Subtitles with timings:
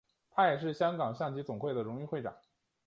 [0.31, 2.35] 他也是香港象棋总会的荣誉会长。